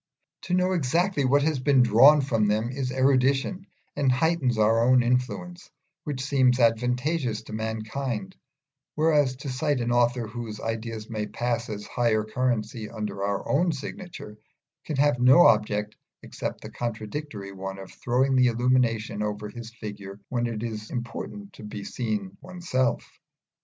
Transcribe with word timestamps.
To 0.45 0.55
know 0.55 0.71
exactly 0.71 1.25
what 1.25 1.43
has 1.43 1.59
been 1.59 1.83
drawn 1.83 2.21
from 2.21 2.47
them 2.47 2.71
is 2.71 2.91
erudition 2.91 3.67
and 3.95 4.11
heightens 4.11 4.57
our 4.57 4.83
own 4.83 5.03
influence, 5.03 5.69
which 6.05 6.23
seems 6.23 6.59
advantageous 6.59 7.43
to 7.43 7.53
mankind; 7.53 8.35
whereas 8.95 9.35
to 9.35 9.49
cite 9.49 9.79
an 9.79 9.91
author 9.91 10.25
whose 10.27 10.59
ideas 10.59 11.07
may 11.07 11.27
pass 11.27 11.69
as 11.69 11.85
higher 11.85 12.23
currency 12.23 12.89
under 12.89 13.23
our 13.23 13.47
own 13.47 13.71
signature 13.73 14.39
can 14.85 14.95
have 14.95 15.19
no 15.19 15.45
object 15.45 15.95
except 16.23 16.61
the 16.61 16.71
contradictory 16.71 17.51
one 17.51 17.77
of 17.77 17.91
throwing 17.91 18.35
the 18.35 18.47
illumination 18.47 19.21
over 19.21 19.49
his 19.49 19.69
figure 19.69 20.19
when 20.29 20.47
it 20.47 20.63
is 20.63 20.89
important 20.89 21.53
to 21.53 21.63
be 21.63 21.83
seen 21.83 22.35
oneself. 22.41 23.19